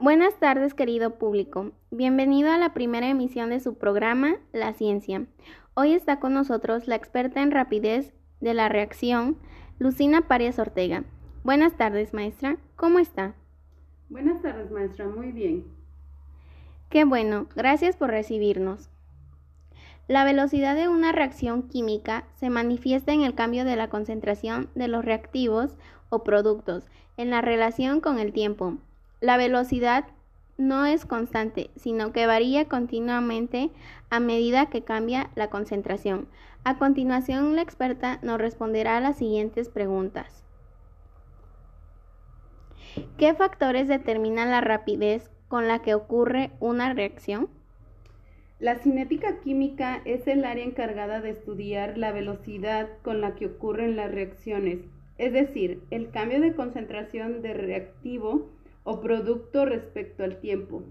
[0.00, 1.72] Buenas tardes, querido público.
[1.90, 5.26] Bienvenido a la primera emisión de su programa La Ciencia.
[5.74, 9.38] Hoy está con nosotros la experta en rapidez de la reacción,
[9.80, 11.02] Lucina Parias Ortega.
[11.42, 12.58] Buenas tardes, maestra.
[12.76, 13.34] ¿Cómo está?
[14.08, 15.08] Buenas tardes, maestra.
[15.08, 15.64] Muy bien.
[16.90, 17.48] Qué bueno.
[17.56, 18.90] Gracias por recibirnos.
[20.06, 24.86] La velocidad de una reacción química se manifiesta en el cambio de la concentración de
[24.86, 25.76] los reactivos
[26.08, 28.78] o productos en la relación con el tiempo.
[29.20, 30.06] La velocidad
[30.58, 33.70] no es constante, sino que varía continuamente
[34.10, 36.28] a medida que cambia la concentración.
[36.64, 40.44] A continuación, la experta nos responderá a las siguientes preguntas.
[43.16, 47.48] ¿Qué factores determinan la rapidez con la que ocurre una reacción?
[48.60, 53.94] La cinética química es el área encargada de estudiar la velocidad con la que ocurren
[53.94, 54.80] las reacciones,
[55.16, 58.48] es decir, el cambio de concentración de reactivo
[58.88, 60.82] o producto respecto al tiempo.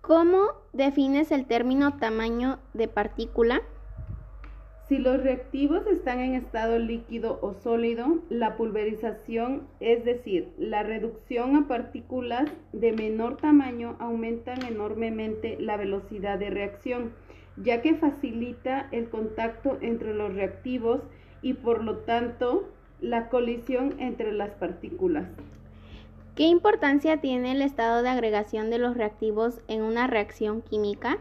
[0.00, 3.62] ¿Cómo defines el término tamaño de partícula?
[4.88, 11.56] Si los reactivos están en estado líquido o sólido, la pulverización, es decir, la reducción
[11.56, 17.12] a partículas de menor tamaño, aumentan enormemente la velocidad de reacción,
[17.56, 21.00] ya que facilita el contacto entre los reactivos
[21.42, 22.68] y por lo tanto
[23.00, 25.26] la colisión entre las partículas.
[26.34, 31.18] ¿Qué importancia tiene el estado de agregación de los reactivos en una reacción química?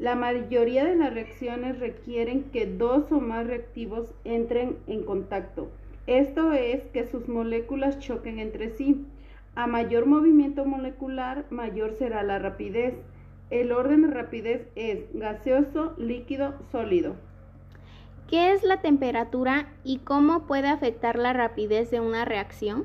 [0.00, 5.70] La mayoría de las reacciones requieren que dos o más reactivos entren en contacto.
[6.08, 9.06] Esto es que sus moléculas choquen entre sí.
[9.54, 12.94] A mayor movimiento molecular, mayor será la rapidez.
[13.50, 17.14] El orden de rapidez es gaseoso, líquido, sólido.
[18.28, 22.84] ¿Qué es la temperatura y cómo puede afectar la rapidez de una reacción?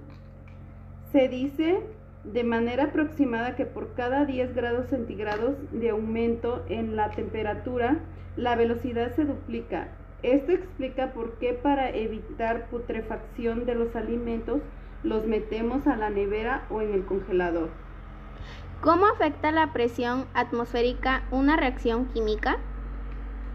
[1.11, 1.79] Se dice
[2.23, 7.97] de manera aproximada que por cada 10 grados centígrados de aumento en la temperatura,
[8.35, 9.87] la velocidad se duplica.
[10.21, 14.61] Esto explica por qué para evitar putrefacción de los alimentos
[15.01, 17.69] los metemos a la nevera o en el congelador.
[18.81, 22.57] ¿Cómo afecta la presión atmosférica una reacción química?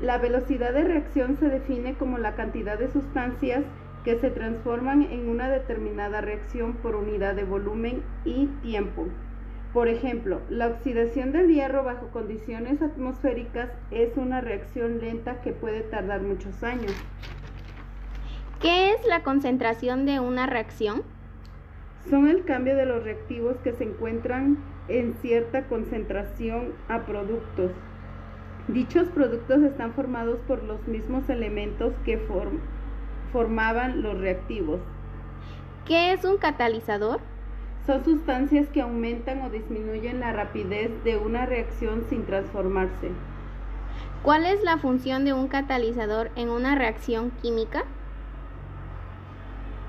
[0.01, 3.63] La velocidad de reacción se define como la cantidad de sustancias
[4.05, 9.07] que se transforman en una determinada reacción por unidad de volumen y tiempo.
[9.73, 15.81] Por ejemplo, la oxidación del hierro bajo condiciones atmosféricas es una reacción lenta que puede
[15.81, 16.93] tardar muchos años.
[18.61, 21.03] ¿Qué es la concentración de una reacción?
[22.09, 27.73] Son el cambio de los reactivos que se encuentran en cierta concentración a productos.
[28.69, 32.74] Dichos productos están formados por los mismos elementos que forman
[33.35, 34.79] formaban los reactivos.
[35.87, 37.19] ¿Qué es un catalizador?
[37.85, 43.11] Son sustancias que aumentan o disminuyen la rapidez de una reacción sin transformarse.
[44.23, 47.83] ¿Cuál es la función de un catalizador en una reacción química?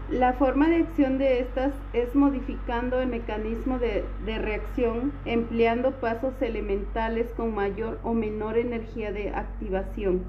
[0.09, 6.33] La forma de acción de estas es modificando el mecanismo de, de, reacción empleando pasos
[6.41, 10.23] elementales con mayor o menor energía de activación.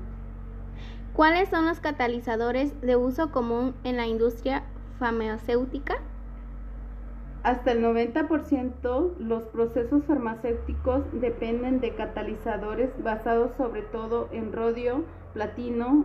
[1.16, 4.64] ¿Cuáles son los catalizadores de uso común en la industria
[4.98, 5.94] farmacéutica?
[7.42, 16.04] Hasta el 90% los procesos farmacéuticos dependen de catalizadores basados sobre todo en rodio, platino,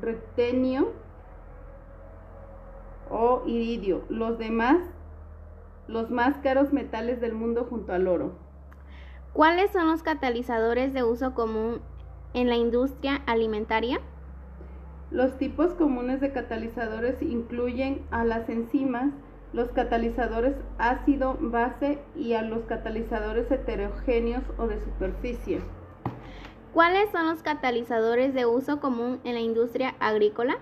[0.00, 0.92] retenio
[3.10, 4.04] o iridio.
[4.10, 4.78] Los demás,
[5.88, 8.34] los más caros metales del mundo junto al oro.
[9.32, 11.80] ¿Cuáles son los catalizadores de uso común
[12.32, 14.00] en la industria alimentaria?
[15.10, 19.12] Los tipos comunes de catalizadores incluyen a las enzimas,
[19.52, 25.60] los catalizadores ácido-base y a los catalizadores heterogéneos o de superficie.
[26.72, 30.58] ¿Cuáles son los catalizadores de uso común en la industria agrícola?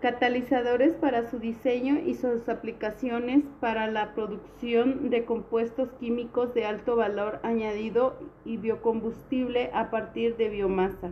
[0.00, 6.94] Catalizadores para su diseño y sus aplicaciones para la producción de compuestos químicos de alto
[6.94, 11.10] valor añadido y biocombustible a partir de biomasa.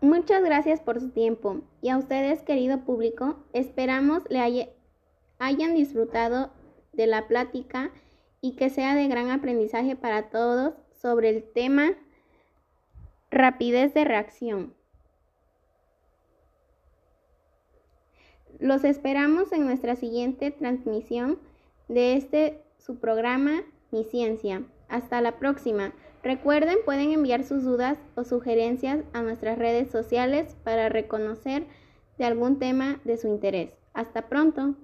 [0.00, 4.70] Muchas gracias por su tiempo y a ustedes, querido público, esperamos le
[5.38, 6.52] hayan disfrutado
[6.92, 7.90] de la plática
[8.40, 11.96] y que sea de gran aprendizaje para todos sobre el tema
[13.32, 14.74] rapidez de reacción.
[18.60, 21.40] Los esperamos en nuestra siguiente transmisión
[21.88, 24.62] de este su programa Mi Ciencia.
[24.88, 25.92] Hasta la próxima.
[26.28, 31.64] Recuerden, pueden enviar sus dudas o sugerencias a nuestras redes sociales para reconocer
[32.18, 33.78] de algún tema de su interés.
[33.94, 34.74] Hasta pronto.